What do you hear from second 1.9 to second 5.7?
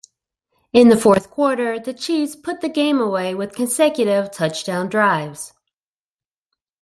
Chiefs put the game away with consecutive touchdown drives.